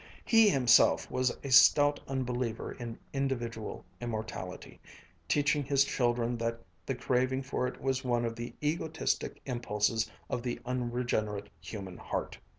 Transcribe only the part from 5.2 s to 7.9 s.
teaching his children that the craving for it